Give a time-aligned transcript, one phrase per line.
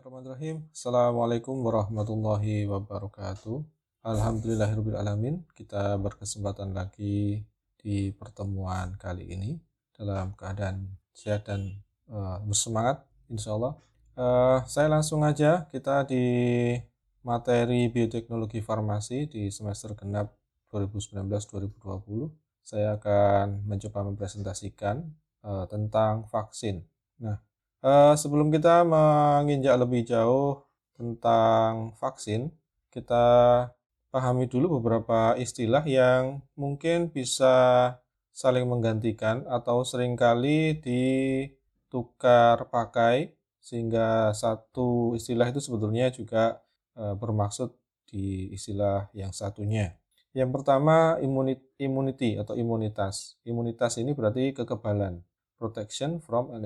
[0.00, 0.64] Bismillahirrahmanirrahim.
[0.72, 3.60] Assalamualaikum warahmatullahi wabarakatuh.
[4.00, 5.44] Alhamdulillahirrahmanirrahim.
[5.52, 7.44] Kita berkesempatan lagi
[7.76, 9.60] di pertemuan kali ini
[9.92, 13.76] dalam keadaan sehat dan uh, bersemangat insya Allah.
[14.16, 16.24] Uh, saya langsung aja kita di
[17.20, 20.32] materi bioteknologi farmasi di semester genap
[20.72, 21.76] 2019-2020.
[22.64, 25.04] Saya akan mencoba mempresentasikan
[25.44, 26.88] uh, tentang vaksin.
[27.20, 27.36] Nah,
[27.80, 32.52] Uh, sebelum kita menginjak lebih jauh tentang vaksin,
[32.92, 33.24] kita
[34.12, 37.96] pahami dulu beberapa istilah yang mungkin bisa
[38.36, 43.32] saling menggantikan atau sering kali ditukar pakai
[43.64, 46.60] sehingga satu istilah itu sebetulnya juga
[47.00, 47.72] uh, bermaksud
[48.04, 49.96] di istilah yang satunya.
[50.36, 51.16] Yang pertama
[51.80, 53.40] immunity atau imunitas.
[53.48, 55.24] Imunitas ini berarti kekebalan
[55.60, 56.64] protection from an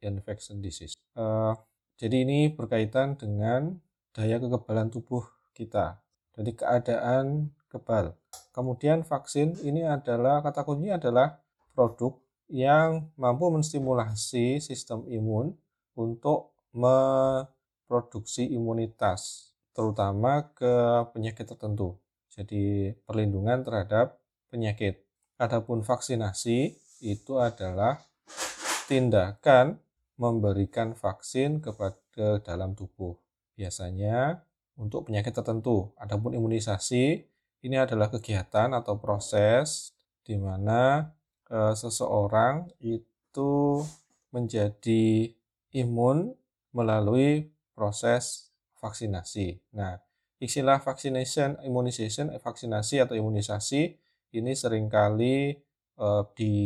[0.00, 0.96] infection disease.
[1.12, 1.52] Uh,
[2.00, 3.76] jadi ini berkaitan dengan
[4.16, 6.00] daya kekebalan tubuh kita.
[6.32, 8.16] Jadi keadaan kebal.
[8.56, 11.36] Kemudian vaksin ini adalah kata kuncinya adalah
[11.76, 12.16] produk
[12.48, 15.54] yang mampu menstimulasi sistem imun
[15.94, 22.00] untuk memproduksi imunitas terutama ke penyakit tertentu.
[22.32, 24.18] Jadi perlindungan terhadap
[24.50, 25.04] penyakit.
[25.38, 28.02] Adapun vaksinasi itu adalah
[28.90, 29.78] tindakan
[30.18, 33.14] memberikan vaksin kepada dalam tubuh.
[33.54, 34.42] Biasanya
[34.74, 35.94] untuk penyakit tertentu.
[35.94, 37.22] Adapun imunisasi
[37.62, 39.94] ini adalah kegiatan atau proses
[40.26, 41.14] di mana
[41.46, 43.84] e, seseorang itu
[44.34, 45.30] menjadi
[45.70, 46.34] imun
[46.74, 48.50] melalui proses
[48.82, 49.60] vaksinasi.
[49.76, 50.00] Nah,
[50.42, 53.94] istilah vaccination, immunization, vaksinasi atau imunisasi
[54.34, 55.60] ini sering kali
[55.94, 56.56] e, di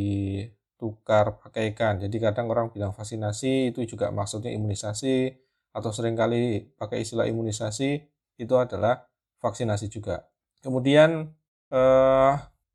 [0.84, 1.96] tukar pakaikan.
[1.96, 5.32] Jadi kadang orang bilang vaksinasi itu juga maksudnya imunisasi
[5.72, 8.04] atau sering kali pakai istilah imunisasi
[8.36, 9.08] itu adalah
[9.41, 10.28] vaksinasi juga.
[10.60, 11.32] Kemudian
[11.72, 12.32] eh,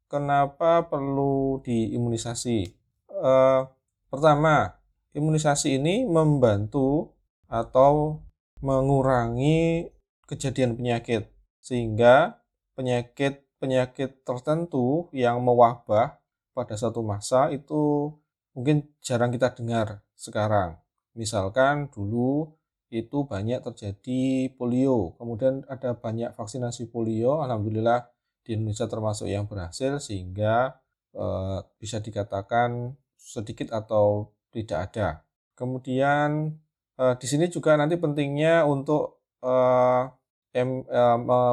[0.10, 2.58] kenapa perlu diimunisasi?
[3.14, 3.62] Eh,
[4.10, 4.74] pertama,
[5.14, 7.14] imunisasi ini membantu
[7.46, 8.26] atau
[8.66, 9.94] mengurangi
[10.26, 11.30] kejadian penyakit
[11.62, 12.42] sehingga
[12.74, 16.18] penyakit penyakit tertentu yang mewabah
[16.54, 18.14] pada satu masa itu
[18.54, 20.78] mungkin jarang kita dengar sekarang.
[21.16, 28.10] Misalkan dulu itu banyak terjadi polio, kemudian ada banyak vaksinasi polio, alhamdulillah
[28.42, 30.82] di Indonesia termasuk yang berhasil sehingga
[31.14, 31.26] e,
[31.78, 35.08] bisa dikatakan sedikit atau tidak ada.
[35.54, 36.58] Kemudian
[36.98, 39.54] e, di sini juga nanti pentingnya untuk e,
[40.58, 40.62] e,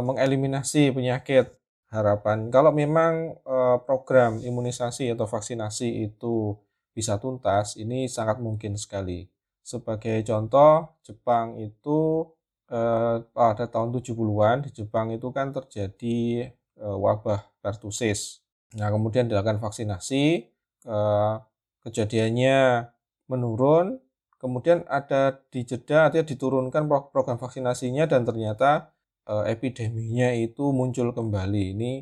[0.08, 1.52] mengeliminasi penyakit
[1.96, 6.52] harapan kalau memang eh, program imunisasi atau vaksinasi itu
[6.96, 9.28] bisa tuntas, ini sangat mungkin sekali.
[9.60, 12.24] Sebagai contoh, Jepang itu
[12.72, 18.40] eh, pada tahun 70-an di Jepang itu kan terjadi eh, wabah pertussis.
[18.80, 20.24] Nah, kemudian dilakukan vaksinasi,
[20.88, 21.34] eh,
[21.84, 22.88] kejadiannya
[23.28, 24.00] menurun,
[24.40, 28.95] kemudian ada dijeda artinya diturunkan program vaksinasinya dan ternyata
[29.26, 31.74] epideminya itu muncul kembali.
[31.74, 31.92] Ini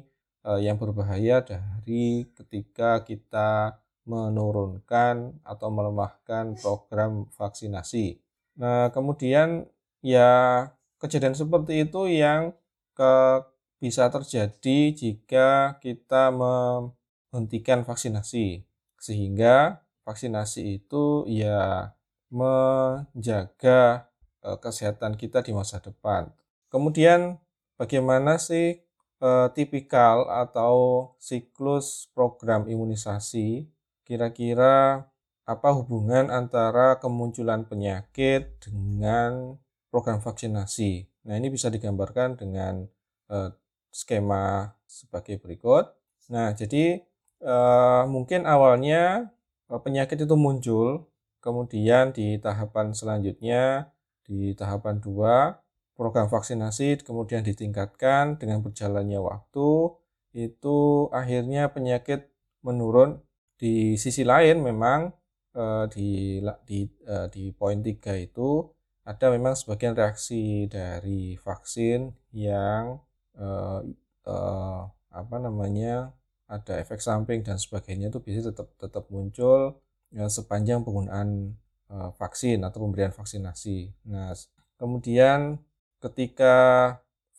[0.45, 8.21] uh, yang berbahaya dari ketika kita menurunkan atau melemahkan program vaksinasi.
[8.61, 9.65] Nah, kemudian
[10.05, 10.69] ya
[11.01, 12.53] kejadian seperti itu yang
[12.93, 13.12] ke,
[13.81, 18.69] bisa terjadi jika kita menghentikan vaksinasi.
[19.01, 21.97] Sehingga vaksinasi itu ya
[22.29, 24.12] menjaga
[24.61, 26.29] kesehatan kita di masa depan.
[26.75, 27.39] Kemudian
[27.79, 28.83] bagaimana sih
[29.23, 30.75] e, tipikal atau
[31.23, 33.71] siklus program imunisasi?
[34.03, 35.07] Kira-kira
[35.47, 39.55] apa hubungan antara kemunculan penyakit dengan
[39.87, 41.07] program vaksinasi?
[41.31, 42.91] Nah, ini bisa digambarkan dengan
[43.31, 43.55] e,
[43.95, 45.95] skema sebagai berikut.
[46.35, 47.06] Nah, jadi
[47.39, 47.55] e,
[48.11, 49.31] mungkin awalnya
[49.71, 51.06] penyakit itu muncul,
[51.39, 53.95] kemudian di tahapan selanjutnya
[54.27, 55.63] di tahapan 2
[55.94, 59.70] program vaksinasi kemudian ditingkatkan dengan berjalannya waktu
[60.35, 62.31] itu akhirnya penyakit
[62.67, 63.23] menurun
[63.55, 65.14] di sisi lain memang
[65.55, 68.67] eh, di di eh, di poin 3 itu
[69.05, 72.99] ada memang sebagian reaksi dari vaksin yang
[73.38, 73.81] eh,
[74.26, 74.81] eh,
[75.14, 76.11] apa namanya
[76.50, 79.81] ada efek samping dan sebagainya itu bisa tetap tetap muncul
[80.11, 81.55] ya, sepanjang penggunaan
[81.93, 83.93] eh, vaksin atau pemberian vaksinasi.
[84.11, 84.32] Nah,
[84.81, 85.61] kemudian
[86.05, 86.55] ketika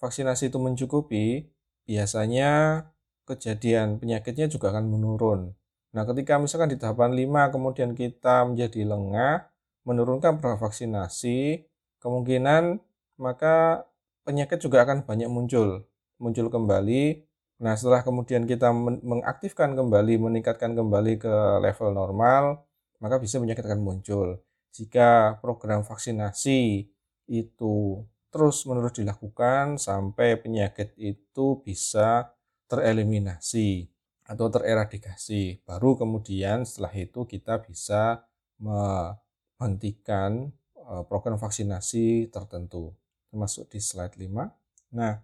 [0.02, 1.54] vaksinasi itu mencukupi,
[1.86, 2.82] biasanya
[3.30, 5.54] kejadian penyakitnya juga akan menurun.
[5.94, 9.48] Nah, ketika misalkan di tahapan 5 kemudian kita menjadi lengah,
[9.86, 11.64] menurunkan vaksinasi,
[12.02, 12.82] kemungkinan
[13.22, 13.86] maka
[14.28, 15.86] penyakit juga akan banyak muncul,
[16.20, 17.24] muncul kembali.
[17.64, 21.34] Nah, setelah kemudian kita mengaktifkan kembali, meningkatkan kembali ke
[21.64, 22.68] level normal,
[23.00, 24.44] maka bisa penyakit akan muncul.
[24.76, 26.92] Jika program vaksinasi
[27.32, 32.36] itu terus-menerus dilakukan sampai penyakit itu bisa
[32.68, 33.88] tereliminasi
[34.26, 35.62] atau tereradikasi.
[35.64, 38.26] Baru kemudian setelah itu kita bisa
[38.58, 42.94] menghentikan eh, program vaksinasi tertentu.
[43.30, 44.98] Termasuk di slide 5.
[44.98, 45.22] Nah,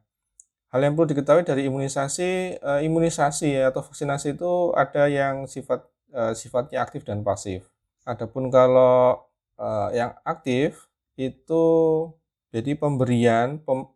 [0.71, 5.81] hal yang perlu diketahui dari imunisasi, eh, imunisasi atau vaksinasi itu ada yang sifat
[6.13, 7.67] eh, sifatnya aktif dan pasif.
[8.05, 9.27] Adapun kalau
[9.93, 10.89] yang aktif
[11.21, 11.65] itu
[12.51, 13.87] jadi pemberian pem,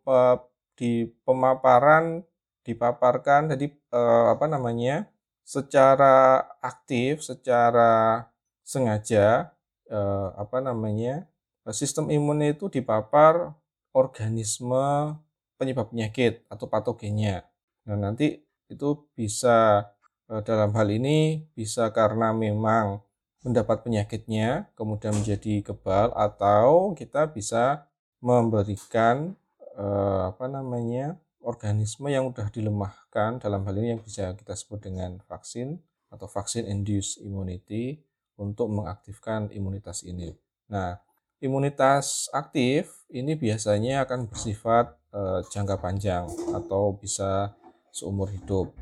[0.76, 2.24] di pemaparan
[2.66, 5.08] dipaparkan jadi eh, apa namanya
[5.46, 8.26] secara aktif secara
[8.66, 9.54] sengaja
[9.88, 11.30] eh, apa namanya
[11.70, 13.54] sistem imun itu dipapar
[13.96, 15.16] organisme
[15.56, 17.48] penyebab penyakit atau patogennya.
[17.88, 19.90] Nah nanti itu bisa
[20.28, 23.02] eh, dalam hal ini bisa karena memang
[23.46, 27.86] mendapat penyakitnya kemudian menjadi kebal atau kita bisa
[28.26, 29.38] memberikan
[29.78, 35.22] eh, apa namanya organisme yang sudah dilemahkan dalam hal ini yang bisa kita sebut dengan
[35.30, 35.78] vaksin
[36.10, 38.02] atau vaksin induced immunity
[38.42, 40.34] untuk mengaktifkan imunitas ini.
[40.66, 40.98] Nah,
[41.38, 46.26] imunitas aktif ini biasanya akan bersifat eh, jangka panjang
[46.58, 47.54] atau bisa
[47.94, 48.74] seumur hidup.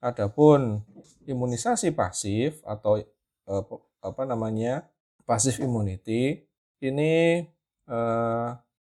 [0.00, 0.80] Adapun
[1.28, 3.64] imunisasi pasif atau eh,
[4.00, 4.88] apa namanya
[5.28, 6.48] pasif immunity
[6.82, 7.46] ini
[7.88, 8.50] eh,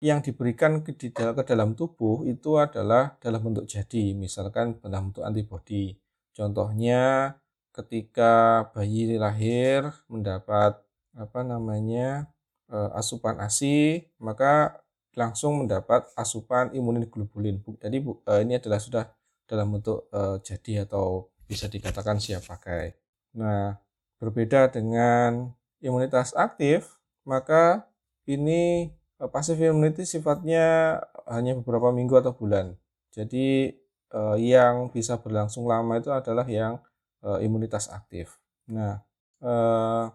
[0.04, 5.24] yang diberikan ke, di, ke dalam tubuh itu adalah dalam bentuk jadi, misalkan dalam bentuk
[5.24, 5.96] antibodi.
[6.36, 7.34] Contohnya
[7.72, 10.78] ketika bayi lahir mendapat
[11.16, 12.28] apa namanya
[12.68, 14.84] eh, asupan ASI, maka
[15.14, 17.62] langsung mendapat asupan imunoglobulin.
[17.80, 19.06] Jadi eh, ini adalah sudah
[19.48, 22.98] dalam bentuk eh, jadi atau bisa dikatakan siap pakai.
[23.38, 23.78] Nah,
[24.18, 25.54] berbeda dengan
[25.84, 26.98] imunitas aktif,
[27.28, 27.86] maka
[28.28, 28.92] ini
[29.24, 31.00] Eh, passive immunity sifatnya
[31.32, 32.76] hanya beberapa minggu atau bulan.
[33.16, 33.72] Jadi
[34.14, 36.84] eh, yang bisa berlangsung lama itu adalah yang
[37.24, 38.36] eh, imunitas aktif.
[38.68, 39.00] Nah,
[39.40, 40.06] eh,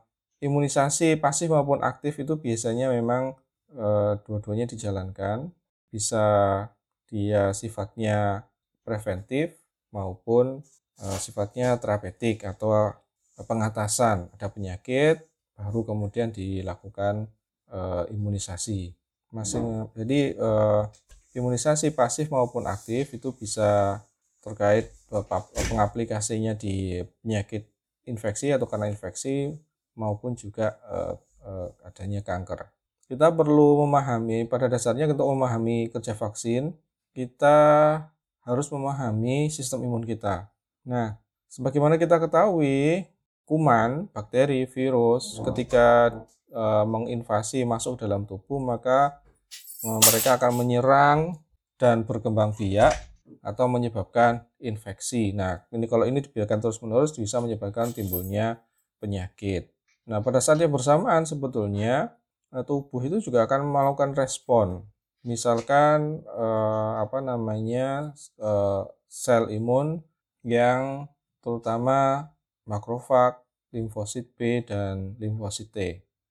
[0.45, 3.33] imunisasi pasif maupun aktif itu biasanya memang
[3.73, 5.49] eh, dua-duanya dijalankan.
[5.89, 6.25] Bisa
[7.09, 8.45] dia sifatnya
[8.85, 9.57] preventif
[9.95, 10.61] maupun
[11.01, 12.93] eh, sifatnya terapeutik atau
[13.39, 15.23] pengatasan ada penyakit
[15.55, 17.31] baru kemudian dilakukan
[17.73, 18.95] uh, imunisasi.
[19.29, 20.89] Masing jadi uh,
[21.37, 24.01] imunisasi pasif maupun aktif itu bisa
[24.41, 25.25] terkait uh,
[25.69, 27.69] pengaplikasinya di penyakit
[28.09, 29.53] infeksi atau karena infeksi
[29.93, 32.69] maupun juga uh, uh, adanya kanker.
[33.09, 36.77] Kita perlu memahami pada dasarnya untuk memahami kerja vaksin
[37.17, 37.59] kita
[38.47, 40.47] harus memahami sistem imun kita.
[40.87, 41.19] Nah,
[41.51, 43.05] sebagaimana kita ketahui,
[43.43, 46.15] kuman, bakteri, virus ketika
[46.49, 49.21] e, menginvasi masuk dalam tubuh maka
[49.85, 51.39] e, mereka akan menyerang
[51.79, 52.93] dan berkembang biak
[53.45, 55.37] atau menyebabkan infeksi.
[55.37, 58.65] Nah, ini kalau ini dibiarkan terus-menerus bisa menyebabkan timbulnya
[58.99, 59.71] penyakit.
[60.09, 62.17] Nah, pada saat yang bersamaan sebetulnya
[62.51, 64.89] e, tubuh itu juga akan melakukan respon.
[65.27, 70.01] Misalkan eh, apa namanya eh, sel imun
[70.47, 71.11] yang
[71.43, 72.31] terutama
[72.69, 73.41] makrofag,
[73.75, 75.79] limfosit B dan limfosit T.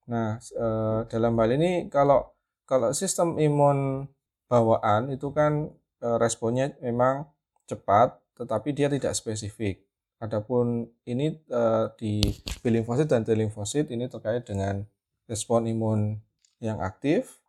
[0.08, 2.32] Nah, eh, dalam hal ini kalau
[2.64, 4.08] kalau sistem imun
[4.48, 5.68] bawaan itu kan
[6.04, 7.28] eh, responnya memang
[7.68, 9.84] cepat, tetapi dia tidak spesifik.
[10.24, 12.24] Adapun ini eh, di
[12.64, 14.88] B limfosit dan T limfosit ini terkait dengan
[15.28, 16.16] respon imun
[16.64, 17.44] yang aktif,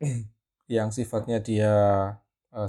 [0.76, 1.74] yang sifatnya dia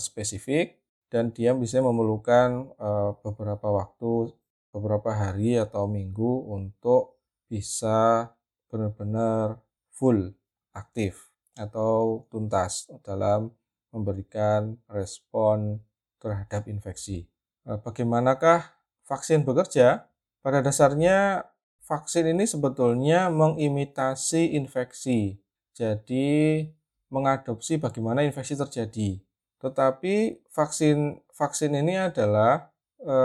[0.04, 2.76] spesifik dan dia bisa memerlukan
[3.24, 4.36] beberapa waktu,
[4.76, 7.19] beberapa hari atau minggu untuk
[7.50, 8.30] bisa
[8.70, 9.58] benar-benar
[9.90, 10.38] full
[10.72, 13.52] aktif atau tuntas dalam
[13.90, 15.82] memberikan respon
[16.22, 17.26] terhadap infeksi.
[17.66, 18.70] Nah, bagaimanakah
[19.04, 20.08] vaksin bekerja?
[20.40, 21.50] Pada dasarnya
[21.84, 25.42] vaksin ini sebetulnya mengimitasi infeksi.
[25.74, 26.64] Jadi
[27.10, 29.20] mengadopsi bagaimana infeksi terjadi.
[29.60, 33.18] Tetapi vaksin vaksin ini adalah e,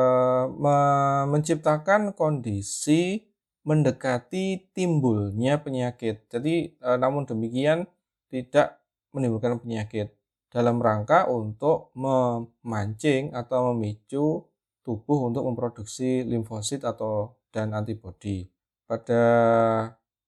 [1.31, 3.23] menciptakan kondisi
[3.64, 6.28] mendekati timbulnya penyakit.
[6.28, 7.88] Jadi e, namun demikian
[8.28, 8.80] tidak
[9.16, 10.12] menimbulkan penyakit
[10.52, 14.44] dalam rangka untuk memancing atau memicu
[14.85, 18.47] tubuh untuk memproduksi limfosit atau dan antibodi.
[18.85, 19.25] Pada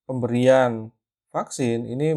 [0.09, 0.89] pemberian
[1.29, 2.17] vaksin ini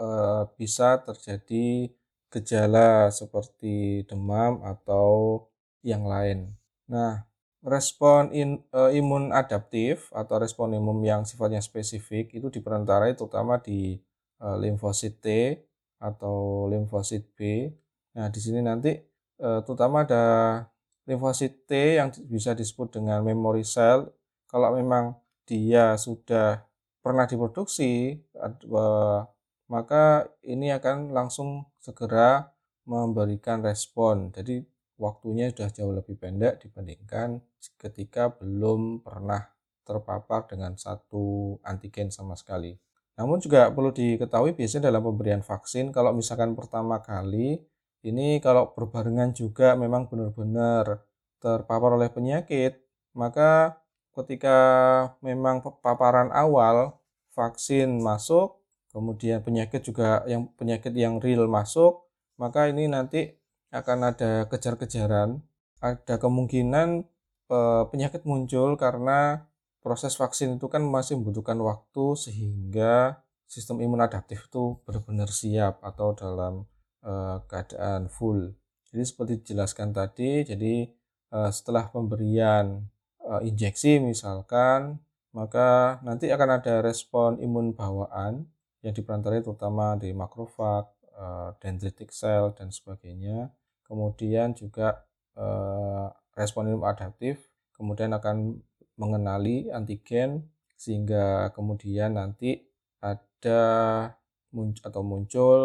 [0.00, 0.08] e,
[0.56, 1.92] bisa terjadi
[2.32, 5.44] gejala seperti demam atau
[5.84, 6.56] yang lain.
[6.88, 7.22] Nah,
[7.64, 13.96] respon in, e, imun adaptif atau respon imun yang sifatnya spesifik itu diperantarai terutama di
[14.38, 15.28] e, limfosit T
[15.96, 17.72] atau limfosit B.
[18.14, 18.92] Nah, di sini nanti
[19.40, 20.24] e, terutama ada
[21.08, 24.12] limfosit T yang bisa disebut dengan memory cell.
[24.44, 25.16] Kalau memang
[25.48, 26.62] dia sudah
[27.04, 28.16] pernah diproduksi,
[29.68, 30.04] maka
[30.40, 32.48] ini akan langsung segera
[32.88, 34.32] memberikan respon.
[34.32, 34.64] Jadi
[34.98, 37.42] waktunya sudah jauh lebih pendek dibandingkan
[37.80, 39.50] ketika belum pernah
[39.84, 42.74] terpapar dengan satu antigen sama sekali.
[43.14, 47.62] Namun juga perlu diketahui biasanya dalam pemberian vaksin kalau misalkan pertama kali
[48.04, 51.00] ini kalau berbarengan juga memang benar-benar
[51.40, 52.80] terpapar oleh penyakit,
[53.16, 53.80] maka
[54.12, 54.58] ketika
[55.24, 57.00] memang paparan awal
[57.32, 58.60] vaksin masuk,
[58.92, 62.04] kemudian penyakit juga yang penyakit yang real masuk,
[62.36, 63.32] maka ini nanti
[63.74, 65.42] akan ada kejar-kejaran,
[65.82, 67.04] ada kemungkinan
[67.90, 69.50] penyakit muncul karena
[69.82, 76.16] proses vaksin itu kan masih membutuhkan waktu sehingga sistem imun adaptif itu benar-benar siap atau
[76.16, 76.64] dalam
[77.50, 78.56] keadaan full.
[78.88, 80.88] Jadi seperti dijelaskan tadi, jadi
[81.52, 82.86] setelah pemberian
[83.44, 85.02] injeksi misalkan,
[85.34, 88.46] maka nanti akan ada respon imun bawaan
[88.80, 90.88] yang diperantarai terutama di makrofag,
[91.60, 93.52] dendritic cell dan sebagainya.
[93.94, 95.06] Kemudian juga
[95.38, 97.38] uh, respon imun adaptif,
[97.78, 98.58] kemudian akan
[98.98, 102.66] mengenali antigen sehingga kemudian nanti
[102.98, 103.62] ada
[104.50, 105.58] muncul atau muncul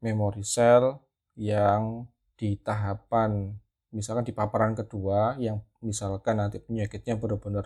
[0.00, 0.96] memori sel
[1.36, 3.52] yang di tahapan
[3.92, 7.64] misalkan di paparan kedua yang misalkan nanti penyakitnya benar-benar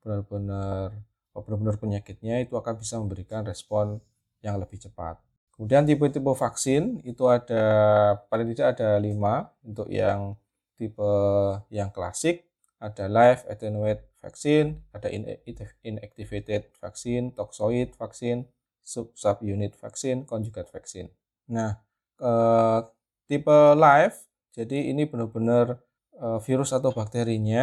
[0.00, 0.88] benar-benar
[1.36, 4.00] oh, benar-benar penyakitnya itu akan bisa memberikan respon
[4.40, 5.20] yang lebih cepat.
[5.58, 7.64] Kemudian tipe-tipe vaksin itu ada
[8.30, 10.38] paling tidak ada lima untuk yang
[10.78, 11.10] tipe
[11.74, 12.46] yang klasik
[12.78, 15.10] ada live attenuated vaksin, ada
[15.82, 18.46] inactivated vaksin, toxoid vaksin,
[18.82, 21.10] sub subunit vaksin, conjugate vaksin.
[21.50, 21.82] Nah,
[22.22, 22.80] eh,
[23.26, 24.16] tipe live
[24.54, 25.78] jadi ini benar-benar
[26.18, 27.62] uh, virus atau bakterinya,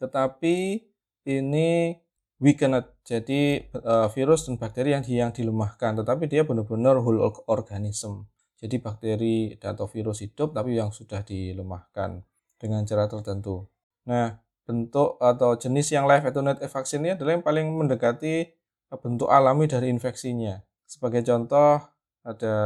[0.00, 0.80] tetapi
[1.28, 2.00] ini
[2.40, 2.82] weakened.
[3.06, 8.26] Jadi uh, virus dan bakteri yang yang dilemahkan, tetapi dia benar-benar whole organism.
[8.60, 12.20] Jadi bakteri atau virus hidup tapi yang sudah dilemahkan
[12.60, 13.64] dengan cara tertentu.
[14.04, 14.36] Nah,
[14.68, 19.64] bentuk atau jenis yang live attenuated vaksin ini adalah yang paling mendekati eh, bentuk alami
[19.64, 20.60] dari infeksinya.
[20.84, 21.80] Sebagai contoh
[22.20, 22.56] ada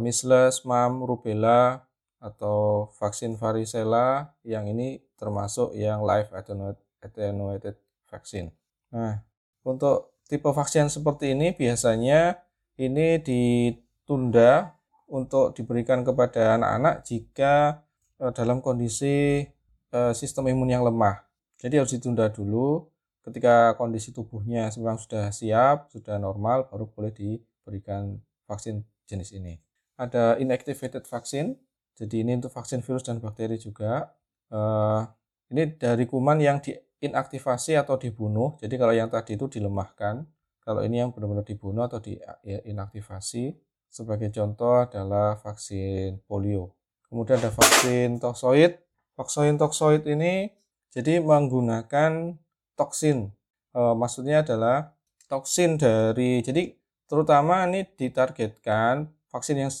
[0.00, 1.86] measles, mumps, rubella,
[2.26, 6.32] atau vaksin varicella yang ini termasuk yang live
[7.04, 7.76] attenuated
[8.08, 8.50] vaksin.
[8.94, 9.22] Nah,
[9.66, 12.42] untuk tipe vaksin seperti ini biasanya
[12.78, 14.74] ini ditunda
[15.06, 17.82] untuk diberikan kepada anak-anak jika
[18.18, 19.46] eh, dalam kondisi
[19.90, 21.26] eh, sistem imun yang lemah.
[21.56, 22.86] Jadi harus ditunda dulu
[23.26, 29.58] ketika kondisi tubuhnya memang sudah siap, sudah normal baru boleh diberikan vaksin jenis ini.
[29.98, 31.58] Ada inactivated vaksin
[31.96, 34.12] jadi ini untuk vaksin virus dan bakteri juga.
[34.52, 35.08] Uh,
[35.50, 36.60] ini dari kuman yang
[37.00, 38.56] diinaktivasi atau dibunuh.
[38.60, 40.24] Jadi kalau yang tadi itu dilemahkan,
[40.66, 43.54] kalau ini yang benar-benar dibunuh atau diinaktivasi.
[43.86, 46.74] Sebagai contoh adalah vaksin polio.
[47.06, 48.82] Kemudian ada vaksin toksoid.
[49.14, 50.50] Vaksin toksoid ini
[50.90, 52.36] jadi menggunakan
[52.76, 53.32] toksin.
[53.72, 54.92] E, maksudnya adalah
[55.30, 56.76] toksin dari jadi
[57.06, 59.72] terutama ini ditargetkan vaksin yang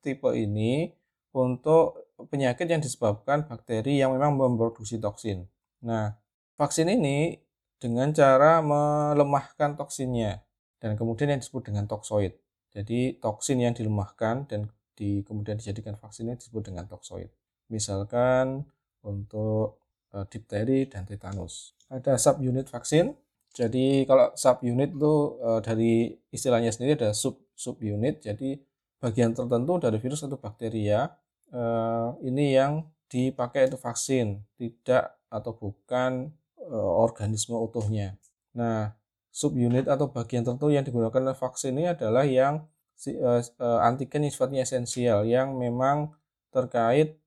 [0.00, 0.90] tipe ini
[1.36, 5.44] untuk penyakit yang disebabkan bakteri yang memang memproduksi toksin.
[5.84, 6.16] Nah,
[6.56, 7.36] vaksin ini
[7.76, 10.40] dengan cara melemahkan toksinnya
[10.80, 12.36] dan kemudian yang disebut dengan toksoid.
[12.72, 17.28] Jadi toksin yang dilemahkan dan di, kemudian dijadikan vaksinnya disebut dengan toksoid.
[17.72, 18.64] Misalkan
[19.04, 19.80] untuk
[20.12, 21.76] e, difteri dan tetanus.
[21.88, 23.16] Ada subunit vaksin.
[23.56, 25.92] Jadi kalau subunit itu e, dari
[26.32, 28.24] istilahnya sendiri ada sub subunit.
[28.24, 28.60] Jadi
[29.00, 31.12] bagian tertentu dari virus atau bakteria
[31.52, 36.32] uh, ini yang dipakai itu vaksin, tidak atau bukan
[36.74, 38.18] organisme utuhnya.
[38.56, 38.94] Nah,
[39.30, 42.66] subunit atau bagian tertentu yang digunakan oleh vaksin ini adalah yang
[43.06, 46.14] uh, uh, antigen yang sifatnya esensial, yang memang
[46.50, 47.20] terkait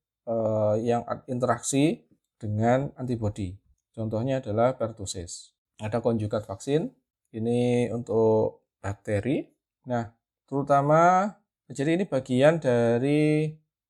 [0.86, 2.06] yang interaksi
[2.38, 3.58] dengan antibodi.
[3.98, 5.58] Contohnya adalah pertussis.
[5.82, 6.94] Ada konjugat vaksin,
[7.34, 9.50] ini untuk bakteri.
[9.90, 10.14] Nah,
[10.46, 11.34] terutama
[11.66, 13.50] jadi ini bagian dari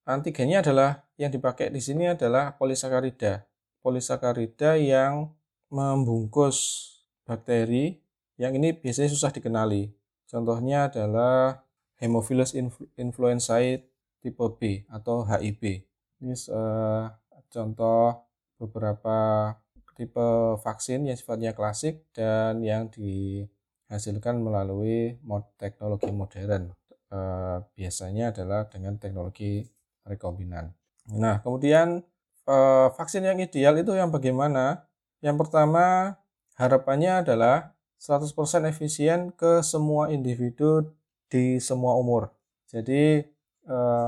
[0.09, 3.45] Antigennya adalah yang dipakai di sini adalah polisakarida.
[3.85, 5.29] Polisakarida yang
[5.69, 6.57] membungkus
[7.25, 8.01] bakteri
[8.41, 9.93] yang ini biasanya susah dikenali.
[10.29, 11.65] Contohnya adalah
[11.99, 12.55] Haemophilus
[12.95, 13.83] influenzae
[14.23, 15.83] tipe B atau HIB.
[16.23, 17.11] Ini uh,
[17.51, 18.27] contoh
[18.59, 19.51] beberapa
[19.99, 26.71] tipe vaksin yang sifatnya klasik dan yang dihasilkan melalui mod teknologi modern.
[27.09, 29.65] Uh, biasanya adalah dengan teknologi
[30.05, 30.71] rekombinan.
[31.09, 32.05] Nah, kemudian
[32.45, 34.88] uh, vaksin yang ideal itu yang bagaimana?
[35.19, 36.15] Yang pertama,
[36.55, 38.31] harapannya adalah 100%
[38.71, 40.95] efisien ke semua individu
[41.27, 42.31] di semua umur.
[42.71, 43.23] Jadi
[43.67, 44.07] eh,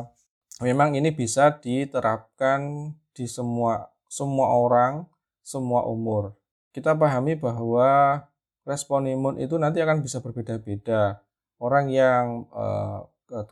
[0.64, 5.08] memang ini bisa diterapkan di semua semua orang,
[5.44, 6.36] semua umur.
[6.72, 8.24] Kita pahami bahwa
[8.64, 11.20] respon imun itu nanti akan bisa berbeda-beda.
[11.60, 13.00] Orang yang eh,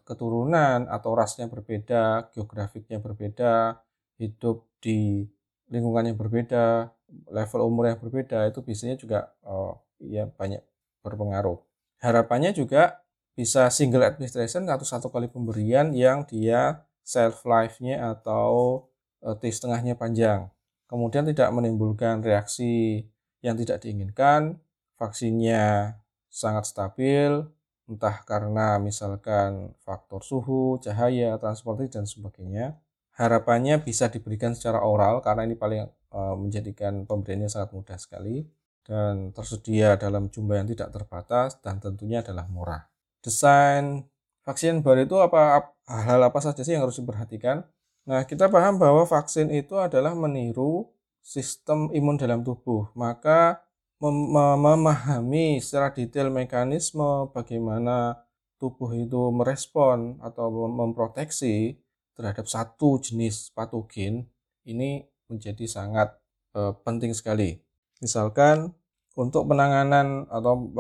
[0.08, 3.80] keturunan atau rasnya berbeda, geografiknya berbeda,
[4.20, 5.24] hidup di
[5.72, 6.92] lingkungan yang berbeda,
[7.30, 10.62] level umur yang berbeda itu biasanya juga uh, ya banyak
[11.02, 11.60] berpengaruh.
[12.00, 13.04] Harapannya juga
[13.36, 18.84] bisa single administration atau satu kali pemberian yang dia self life-nya atau
[19.20, 20.48] T setengahnya panjang.
[20.88, 23.06] Kemudian tidak menimbulkan reaksi
[23.44, 24.58] yang tidak diinginkan,
[24.96, 25.96] vaksinnya
[26.28, 27.46] sangat stabil,
[27.90, 32.78] entah karena misalkan faktor suhu, cahaya, transportasi dan sebagainya.
[33.18, 38.50] Harapannya bisa diberikan secara oral karena ini paling menjadikan pemberiannya sangat mudah sekali
[38.82, 42.90] dan tersedia dalam jumlah yang tidak terbatas dan tentunya adalah murah.
[43.22, 44.10] Desain
[44.42, 47.62] vaksin baru itu apa hal-hal apa saja sih yang harus diperhatikan?
[48.10, 50.90] Nah, kita paham bahwa vaksin itu adalah meniru
[51.22, 52.90] sistem imun dalam tubuh.
[52.98, 53.62] Maka
[54.02, 58.26] mem memahami secara detail mekanisme bagaimana
[58.58, 61.78] tubuh itu merespon atau memproteksi
[62.18, 64.28] terhadap satu jenis patogen
[64.68, 66.18] ini menjadi sangat
[66.58, 67.62] e, penting sekali.
[68.02, 68.74] Misalkan
[69.14, 70.72] untuk penanganan atau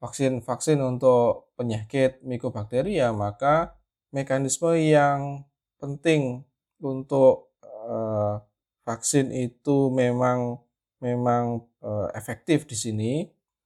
[0.00, 3.76] vaksin-vaksin uh, untuk penyakit mikobakteria, maka
[4.10, 5.44] mekanisme yang
[5.76, 6.42] penting
[6.80, 8.40] untuk uh,
[8.88, 10.58] vaksin itu memang
[11.02, 13.12] memang uh, efektif di sini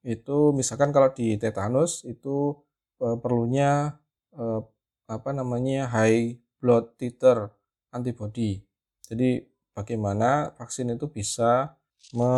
[0.06, 2.56] itu misalkan kalau di tetanus itu
[3.02, 3.98] uh, perlunya
[4.38, 4.60] uh,
[5.06, 7.50] apa namanya high blood titer
[7.90, 8.62] antibody.
[9.06, 9.44] Jadi
[9.76, 11.76] bagaimana vaksin itu bisa
[12.16, 12.32] me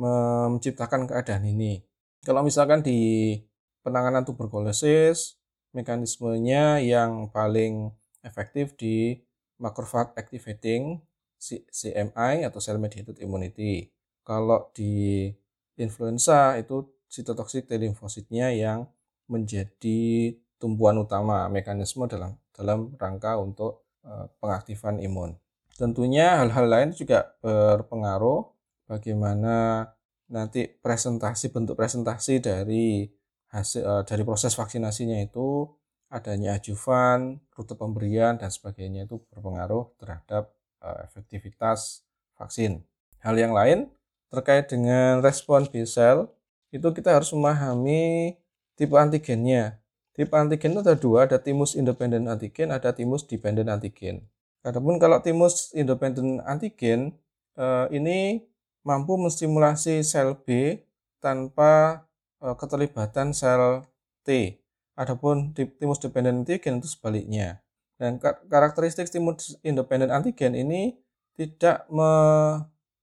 [0.00, 1.84] menciptakan keadaan ini.
[2.24, 3.36] Kalau misalkan di
[3.84, 5.36] penanganan tuberkulosis,
[5.76, 7.92] mekanismenya yang paling
[8.24, 9.20] efektif di
[9.60, 11.04] macrophage activating
[11.40, 13.92] CMI atau cell mediated immunity.
[14.24, 15.28] Kalau di
[15.80, 18.88] influenza itu sitotoxic T limfositnya yang
[19.28, 25.36] menjadi tumpuan utama mekanisme dalam dalam rangka untuk eh, pengaktifan imun.
[25.80, 28.44] Tentunya hal-hal lain juga berpengaruh
[28.84, 29.88] bagaimana
[30.28, 33.08] nanti presentasi bentuk presentasi dari
[33.48, 35.64] hasil uh, dari proses vaksinasinya itu
[36.12, 40.52] adanya ajuvan, rute pemberian dan sebagainya itu berpengaruh terhadap
[40.84, 42.04] uh, efektivitas
[42.36, 42.84] vaksin.
[43.24, 43.88] Hal yang lain
[44.28, 46.28] terkait dengan respon B cell
[46.76, 48.36] itu kita harus memahami
[48.76, 49.80] tipe antigennya.
[50.12, 54.28] Tipe antigen itu ada dua, ada timus independent antigen, ada timus dependent antigen.
[54.60, 57.16] Adapun kalau timus independent antigen
[57.56, 58.44] eh, ini
[58.84, 60.80] mampu menstimulasi sel B
[61.20, 62.04] tanpa
[62.40, 63.84] uh, keterlibatan sel
[64.24, 64.56] T.
[64.96, 67.60] Adapun timus dependent antigen itu sebaliknya.
[68.00, 70.96] Dan karakteristik timus independent antigen ini
[71.36, 72.12] tidak me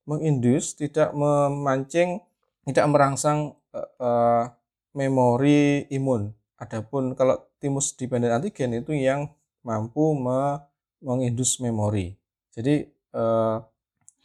[0.08, 2.24] mengindus, tidak memancing,
[2.66, 4.44] tidak merangsang uh, uh,
[4.94, 6.34] memori imun.
[6.58, 9.30] Adapun kalau timus dependent antigen itu yang
[9.62, 10.62] mampu me
[11.02, 12.18] mengindus memori.
[12.54, 13.62] Jadi uh,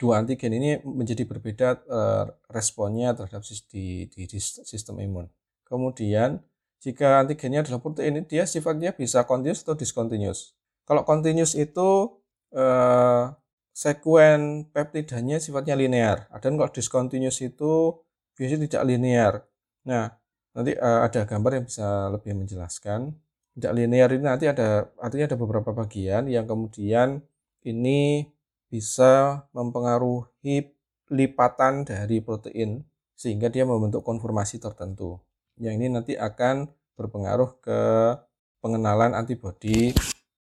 [0.00, 5.30] dua antigen ini menjadi berbeda uh, responnya terhadap di, di, sistem imun.
[5.62, 6.42] Kemudian
[6.82, 10.58] jika antigennya adalah protein, dia sifatnya bisa continuous atau discontinuous.
[10.82, 12.18] Kalau continuous itu
[12.50, 13.30] uh,
[13.70, 16.26] sekuen peptidanya sifatnya linear.
[16.42, 18.02] Dan kalau discontinuous itu
[18.34, 19.32] biasanya tidak linear.
[19.86, 20.10] Nah,
[20.58, 23.14] nanti uh, ada gambar yang bisa lebih menjelaskan.
[23.52, 27.20] Tidak linear ini nanti ada artinya ada beberapa bagian yang kemudian
[27.68, 28.24] ini
[28.72, 30.72] bisa mempengaruhi
[31.12, 32.80] lipatan dari protein
[33.12, 35.20] sehingga dia membentuk konformasi tertentu.
[35.60, 37.80] Yang ini nanti akan berpengaruh ke
[38.64, 39.92] pengenalan antibodi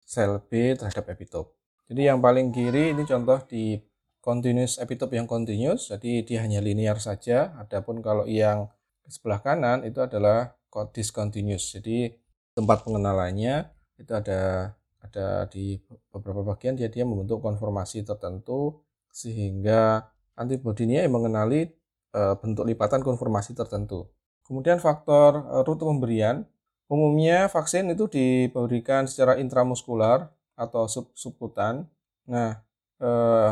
[0.07, 1.59] sel B terhadap epitop.
[1.91, 3.83] Jadi yang paling kiri ini contoh di
[4.23, 7.53] continuous epitop yang continuous, jadi dia hanya linear saja.
[7.59, 8.71] Adapun kalau yang
[9.11, 10.55] sebelah kanan itu adalah
[10.95, 11.75] discontinuous.
[11.75, 12.22] Jadi
[12.53, 15.81] tempat pengenalannya itu ada ada di
[16.15, 18.81] beberapa bagian dia dia membentuk konformasi tertentu
[19.13, 21.69] sehingga antibodinya yang mengenali
[22.15, 24.09] e, bentuk lipatan konformasi tertentu.
[24.47, 26.45] Kemudian faktor uh, rute pemberian.
[26.93, 31.89] Umumnya vaksin itu diberikan secara intramuskular atau sub subkutan.
[32.29, 32.61] Nah,
[33.01, 33.51] eh,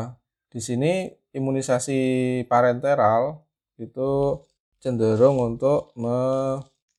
[0.53, 1.99] di sini imunisasi
[2.45, 3.41] parenteral
[3.81, 4.37] itu
[4.77, 5.89] cenderung untuk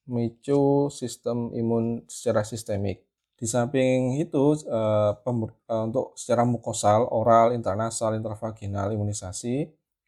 [0.07, 3.07] memicu sistem imun secara sistemik.
[3.39, 9.57] Di samping itu, eh, eh, untuk secara mukosal, oral, intranasal, intravaginal imunisasi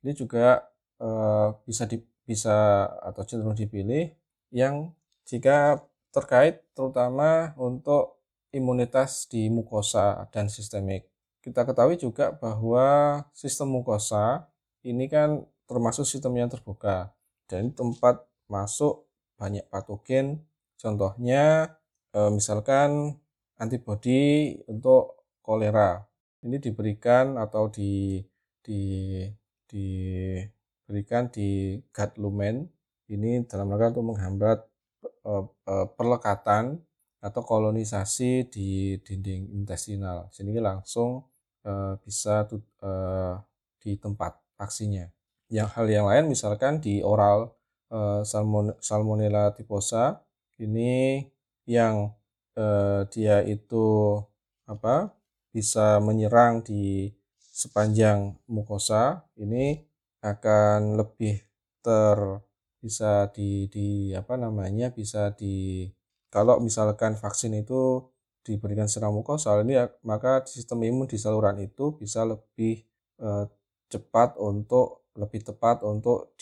[0.04, 0.62] ini juga
[1.02, 4.14] eh, bisa di, bisa atau cenderung dipilih
[4.54, 4.94] yang
[5.26, 5.82] jika
[6.14, 8.22] terkait terutama untuk
[8.54, 11.10] imunitas di mukosa dan sistemik.
[11.42, 14.46] Kita ketahui juga bahwa sistem mukosa
[14.86, 17.10] ini kan termasuk sistem yang terbuka
[17.50, 19.04] dan tempat masuk
[19.44, 20.40] banyak patogen.
[20.80, 21.76] Contohnya
[22.16, 23.20] eh, misalkan
[23.60, 26.00] antibodi untuk kolera.
[26.44, 28.20] Ini diberikan atau di
[28.64, 28.80] di
[29.68, 32.64] diberikan di gut lumen
[33.12, 34.58] ini dalam rangka untuk menghambat
[35.24, 36.84] Eh, eh, perlekatan
[37.24, 41.24] atau kolonisasi di dinding intestinal sehingga langsung
[42.04, 42.44] bisa
[43.80, 45.08] di tempat vaksinnya.
[45.48, 47.56] Yang hal yang lain misalkan di oral
[47.94, 50.18] uh, salmon, salmonella typhosa
[50.58, 51.22] ini
[51.70, 52.10] yang
[52.58, 54.18] uh, dia itu
[54.66, 55.14] apa
[55.54, 59.22] bisa menyerang di sepanjang mukosa.
[59.38, 59.78] Ini
[60.26, 61.38] akan lebih
[61.84, 62.18] ter
[62.82, 65.86] bisa di di apa namanya bisa di
[66.28, 68.02] kalau misalkan vaksin itu
[68.44, 72.84] diberikan secara mukosal ini ya, maka sistem imun di saluran itu bisa lebih
[73.22, 73.44] eh,
[73.88, 76.34] cepat untuk lebih tepat untuk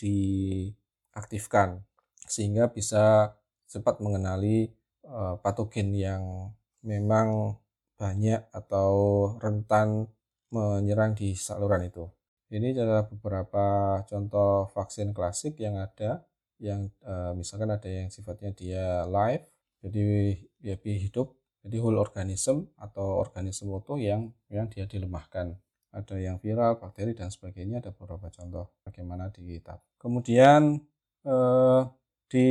[1.13, 1.85] diaktifkan
[2.25, 3.37] sehingga bisa
[3.69, 4.73] cepat mengenali
[5.05, 6.49] eh, patogen yang
[6.81, 7.57] memang
[7.93, 8.91] banyak atau
[9.37, 10.09] rentan
[10.49, 12.09] menyerang di saluran itu.
[12.53, 16.21] Ini adalah beberapa contoh vaksin klasik yang ada
[16.61, 19.43] yang uh, misalkan ada yang sifatnya dia live
[19.83, 25.59] jadi dia hidup jadi whole organism atau organisme utuh yang yang dia dilemahkan
[25.93, 30.79] ada yang viral bakteri dan sebagainya ada beberapa contoh bagaimana di kitab kemudian
[31.27, 31.87] uh,
[32.31, 32.47] di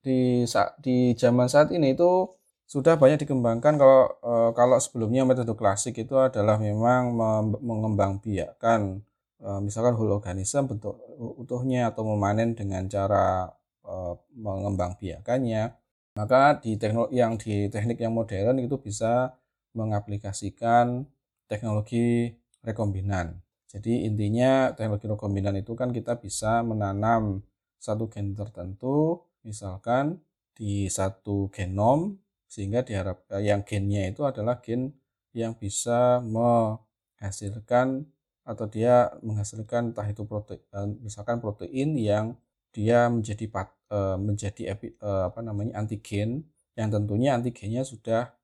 [0.00, 0.44] di
[0.80, 2.28] di zaman saat ini itu
[2.70, 7.12] sudah banyak dikembangkan kalau uh, kalau sebelumnya metode klasik itu adalah memang
[7.60, 9.02] mengembangbiakkan
[9.40, 13.48] Eh, misalkan whole organism bentuk utuhnya atau memanen dengan cara
[13.88, 15.72] uh, mengembang biakannya
[16.12, 19.32] maka di teknologi yang di teknik yang modern itu bisa
[19.72, 21.08] mengaplikasikan
[21.48, 23.40] teknologi rekombinan.
[23.72, 27.40] Jadi intinya teknologi rekombinan itu kan kita bisa menanam
[27.80, 30.20] satu gen tertentu misalkan
[30.52, 34.92] di satu genom sehingga diharapkan yang gennya itu adalah gen
[35.32, 38.04] yang bisa menghasilkan
[38.44, 42.34] atau dia menghasilkan entah itu protein eh, misalkan protein yang
[42.74, 43.46] dia menjadi
[43.90, 48.34] eh, menjadi epi, eh, apa namanya antigen yang tentunya antigennya sudah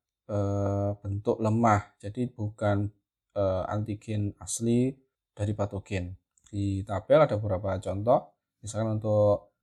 [0.99, 1.95] bentuk lemah.
[2.03, 2.91] Jadi bukan
[3.71, 4.91] antigen asli
[5.31, 6.19] dari patogen.
[6.51, 9.53] Di tabel ada beberapa contoh misalkan untuk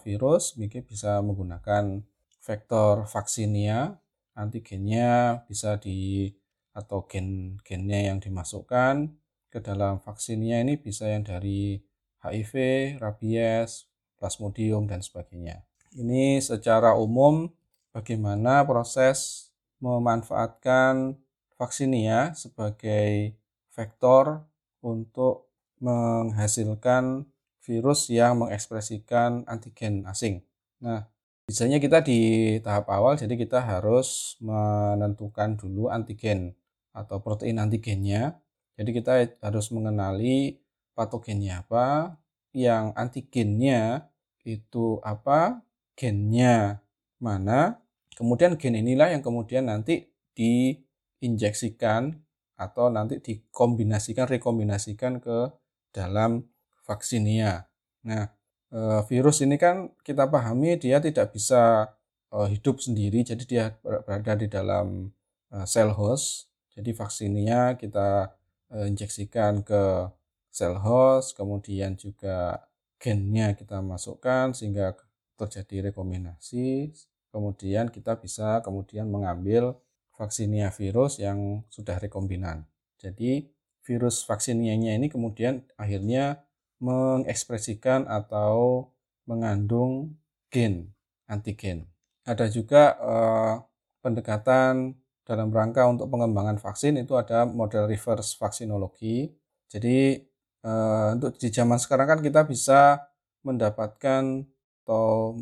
[0.00, 2.00] virus mungkin bisa menggunakan
[2.40, 4.00] vektor vaksinia
[4.34, 6.32] antigennya bisa di
[6.74, 9.14] atau gen-gennya yang dimasukkan
[9.48, 11.78] ke dalam vaksinnya ini bisa yang dari
[12.24, 12.52] HIV,
[12.98, 13.86] rabies,
[14.18, 15.62] plasmodium, dan sebagainya.
[15.94, 17.46] Ini secara umum
[17.94, 21.14] bagaimana proses memanfaatkan
[21.54, 23.38] vaksinnya sebagai
[23.70, 24.42] vektor
[24.82, 27.28] untuk menghasilkan
[27.64, 30.44] virus yang mengekspresikan antigen asing.
[30.84, 31.08] Nah,
[31.48, 32.20] biasanya kita di
[32.60, 36.52] tahap awal, jadi kita harus menentukan dulu antigen
[36.92, 40.58] atau protein antigennya jadi kita harus mengenali
[40.98, 42.18] patogennya apa,
[42.54, 44.10] yang antigennya
[44.42, 45.62] itu apa,
[45.94, 46.82] gennya
[47.22, 47.78] mana,
[48.18, 52.18] kemudian gen inilah yang kemudian nanti diinjeksikan
[52.58, 55.54] atau nanti dikombinasikan, rekombinasikan ke
[55.94, 56.42] dalam
[56.84, 57.66] vaksinnya.
[58.06, 58.28] Nah,
[58.72, 61.92] eh, virus ini kan kita pahami dia tidak bisa
[62.32, 65.10] eh, hidup sendiri, jadi dia berada di dalam
[65.52, 66.52] eh, sel host.
[66.74, 68.34] Jadi vaksinnya kita
[68.74, 70.10] injeksikan ke
[70.50, 72.66] sel host, kemudian juga
[72.98, 74.98] gennya kita masukkan sehingga
[75.38, 76.90] terjadi rekombinasi.
[77.30, 79.78] Kemudian kita bisa kemudian mengambil
[80.18, 82.66] vaksinia virus yang sudah rekombinan.
[82.98, 83.50] Jadi
[83.84, 86.46] virus vaksinianya ini kemudian akhirnya
[86.82, 88.88] mengekspresikan atau
[89.28, 90.16] mengandung
[90.50, 90.92] gen
[91.26, 91.88] antigen.
[92.24, 93.54] Ada juga eh,
[94.00, 99.32] pendekatan dalam rangka untuk pengembangan vaksin itu ada model reverse vaksinologi.
[99.68, 100.20] Jadi
[100.64, 103.00] eh, untuk di zaman sekarang kan kita bisa
[103.44, 104.44] mendapatkan
[104.84, 105.36] atau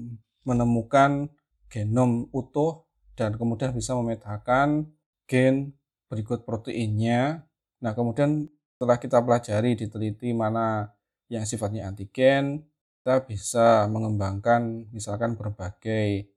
[0.46, 1.30] menemukan
[1.70, 4.90] genom utuh dan kemudian bisa memetakan
[5.26, 5.74] gen
[6.10, 7.46] berikut proteinnya.
[7.80, 10.92] Nah, kemudian setelah kita pelajari, diteliti mana
[11.32, 12.68] yang sifatnya antigen,
[13.00, 16.28] kita bisa mengembangkan misalkan berbagai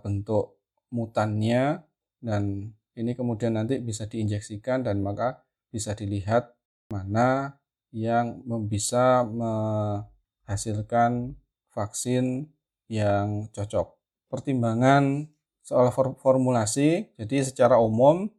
[0.00, 0.56] bentuk
[0.88, 1.84] mutannya
[2.24, 6.56] dan ini kemudian nanti bisa diinjeksikan dan maka bisa dilihat
[6.88, 7.60] mana
[7.92, 11.36] yang bisa menghasilkan
[11.70, 12.48] vaksin
[12.88, 13.94] yang cocok.
[14.32, 15.28] Pertimbangan
[15.62, 18.32] soal formulasi, jadi secara umum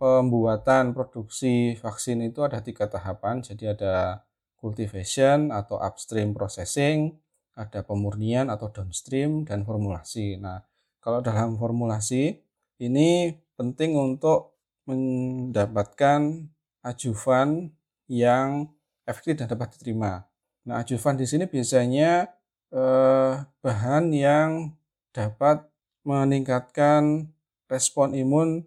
[0.00, 3.42] pembuatan produksi vaksin itu ada tiga tahapan.
[3.42, 4.22] Jadi ada
[4.60, 7.16] cultivation atau upstream processing,
[7.56, 10.36] ada pemurnian atau downstream, dan formulasi.
[10.36, 10.62] Nah,
[11.00, 12.38] kalau dalam formulasi,
[12.80, 16.48] ini penting untuk mendapatkan
[16.84, 17.72] ajuvan
[18.08, 18.72] yang
[19.04, 20.24] efektif dan dapat diterima.
[20.68, 22.28] Nah, ajuvan di sini biasanya
[22.72, 24.76] eh, bahan yang
[25.10, 25.66] dapat
[26.04, 27.28] meningkatkan
[27.68, 28.64] respon imun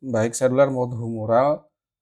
[0.00, 1.48] baik seluler maupun humoral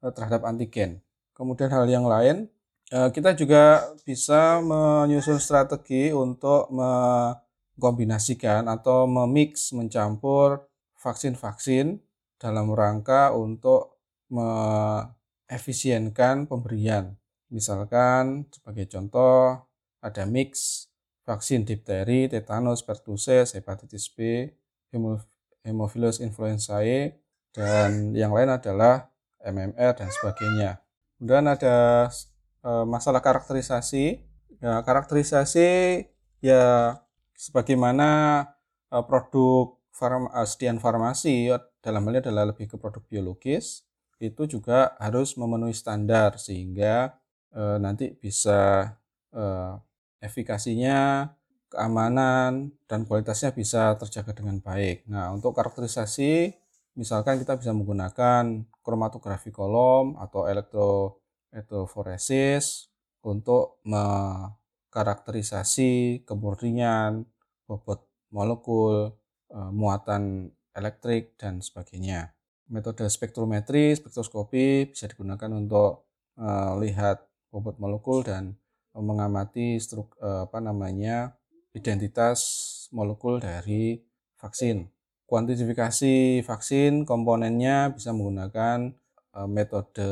[0.02, 1.02] eh, terhadap antigen.
[1.36, 2.48] Kemudian hal yang lain,
[2.86, 11.98] kita juga bisa menyusun strategi untuk mengkombinasikan atau memix, mencampur vaksin-vaksin
[12.38, 13.98] dalam rangka untuk
[14.30, 17.18] mengefisienkan pemberian.
[17.50, 19.66] Misalkan sebagai contoh
[20.02, 20.82] ada mix
[21.26, 24.46] vaksin difteri, tetanus, pertussis, hepatitis B,
[25.66, 27.18] hemophilus influenzae,
[27.50, 29.10] dan yang lain adalah
[29.42, 30.78] MMR dan sebagainya.
[31.18, 32.06] Kemudian ada
[32.86, 34.22] masalah karakterisasi.
[34.56, 35.68] Ya, karakterisasi
[36.40, 36.96] ya
[37.36, 38.08] sebagaimana
[38.88, 41.52] e, produk farm, e, sedian farmasi
[41.84, 43.84] dalam hal ini adalah lebih ke produk biologis
[44.16, 47.20] itu juga harus memenuhi standar sehingga
[47.52, 48.96] e, nanti bisa
[49.28, 49.44] e,
[50.24, 51.28] efikasinya,
[51.68, 55.04] keamanan, dan kualitasnya bisa terjaga dengan baik.
[55.04, 56.56] Nah, untuk karakterisasi
[56.96, 61.20] Misalkan kita bisa menggunakan kromatografi kolom atau elektro
[61.56, 62.92] elektroforesis
[63.24, 67.24] untuk mengkarakterisasi kemurnian,
[67.64, 69.16] bobot molekul,
[69.48, 72.36] e, muatan elektrik, dan sebagainya.
[72.68, 76.04] Metode spektrometri, spektroskopi bisa digunakan untuk
[76.36, 78.60] melihat bobot molekul dan
[78.92, 81.40] mengamati struk, e, apa namanya
[81.72, 84.04] identitas molekul dari
[84.36, 84.92] vaksin.
[85.26, 88.94] Kuantifikasi vaksin komponennya bisa menggunakan
[89.44, 90.08] metode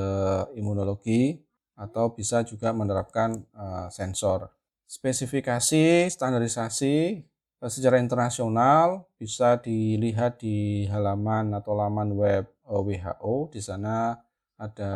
[0.52, 1.40] imunologi
[1.74, 4.52] atau bisa juga menerapkan uh, sensor.
[4.84, 7.24] Spesifikasi standarisasi
[7.64, 13.48] uh, secara internasional bisa dilihat di halaman atau laman web WHO.
[13.48, 14.12] Di sana
[14.60, 14.92] ada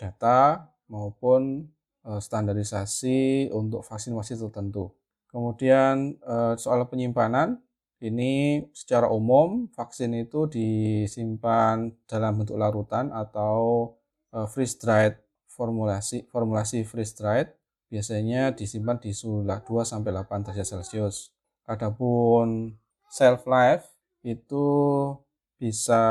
[0.00, 1.68] data maupun
[2.04, 4.92] standarisasi untuk vaksin-vaksin tertentu.
[5.32, 6.20] Kemudian
[6.60, 7.64] soal penyimpanan
[8.04, 13.96] ini secara umum vaksin itu disimpan dalam bentuk larutan atau
[14.28, 15.16] e, freeze dried
[15.48, 17.48] formulasi formulasi freeze dried
[17.88, 21.32] biasanya disimpan di suhu 2 sampai 8 derajat Celcius.
[21.64, 22.76] Adapun
[23.08, 23.88] shelf life
[24.20, 24.66] itu
[25.56, 26.04] bisa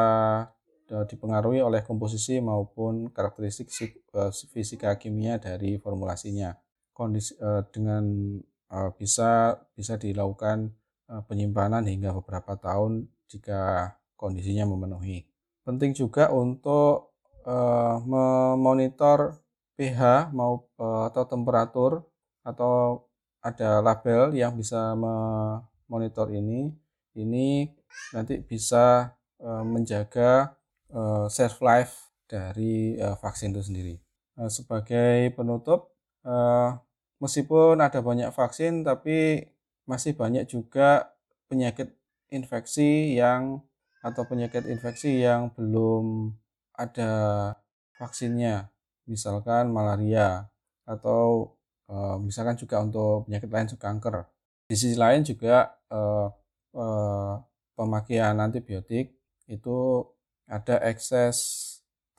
[0.89, 3.69] e, dipengaruhi oleh komposisi maupun karakteristik
[4.09, 6.57] e, fisika kimia dari formulasinya.
[6.93, 7.33] Kondisi
[7.73, 8.37] dengan
[8.97, 15.27] bisa bisa dilakukan Eh, penyimpanan hingga beberapa tahun jika kondisinya memenuhi.
[15.63, 19.39] Penting juga untuk uh, memonitor
[19.73, 22.05] pH mau uh, atau temperatur
[22.43, 23.07] atau
[23.43, 26.71] ada label yang bisa memonitor ini.
[27.13, 27.69] Ini
[28.15, 29.13] nanti bisa
[29.43, 30.55] menjaga
[30.89, 33.95] uh, shelf life dari vaksin itu sendiri.
[34.47, 35.93] Sebagai penutup,
[37.19, 39.45] meskipun ada banyak vaksin, tapi
[39.83, 41.13] masih banyak juga
[41.51, 41.91] penyakit
[42.31, 43.61] infeksi yang
[44.03, 46.35] atau penyakit infeksi yang belum
[46.75, 47.13] ada
[47.95, 48.67] vaksinnya,
[49.07, 50.51] misalkan malaria
[50.83, 51.55] atau
[51.87, 54.27] e, misalkan juga untuk penyakit lain kanker.
[54.67, 56.01] Di sisi lain juga e,
[56.75, 56.85] e,
[57.77, 59.15] pemakaian antibiotik
[59.47, 60.03] itu
[60.49, 61.69] ada ekses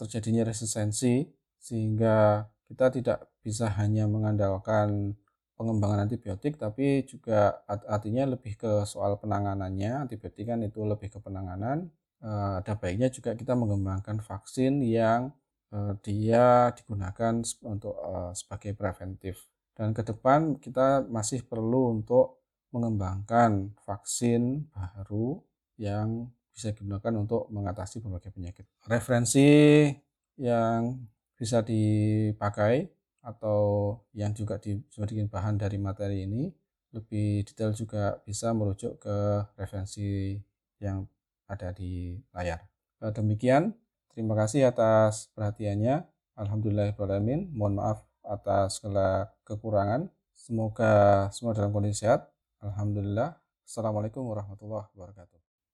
[0.00, 1.28] terjadinya resistensi
[1.60, 5.14] sehingga kita tidak bisa hanya mengandalkan
[5.54, 10.06] pengembangan antibiotik tapi juga artinya lebih ke soal penanganannya.
[10.06, 11.90] Antibiotik kan itu lebih ke penanganan.
[12.24, 15.30] Eh, ada baiknya juga kita mengembangkan vaksin yang
[15.74, 19.46] eh, dia digunakan untuk eh, sebagai preventif.
[19.74, 25.38] Dan ke depan kita masih perlu untuk mengembangkan vaksin baru
[25.78, 28.66] yang bisa digunakan untuk mengatasi berbagai penyakit.
[28.86, 29.90] Referensi
[30.38, 31.02] yang
[31.34, 32.86] bisa dipakai
[33.24, 36.52] atau yang juga dijadikan bahan dari materi ini
[36.94, 39.16] lebih detail juga bisa merujuk ke
[39.58, 40.38] referensi
[40.78, 41.08] yang
[41.50, 42.62] ada di layar.
[43.02, 43.74] Demikian,
[44.14, 46.06] terima kasih atas perhatiannya.
[46.38, 47.50] Alhamdulillahirrahmanirrahim.
[47.50, 50.08] Mohon maaf atas segala kekurangan.
[50.32, 52.30] Semoga semua dalam kondisi sehat.
[52.62, 53.36] Alhamdulillah.
[53.66, 55.43] Assalamualaikum warahmatullahi wabarakatuh.